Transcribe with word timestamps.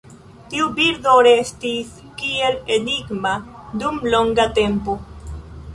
Tiu 0.53 0.69
birdo 0.77 1.13
restis 1.27 1.91
kiel 2.23 2.59
enigma 2.79 3.35
dum 3.83 4.03
longa 4.17 4.53
tempo. 4.61 4.99